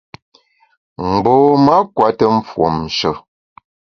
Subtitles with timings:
[1.09, 3.11] Mgbom-a kùete mfuomshe.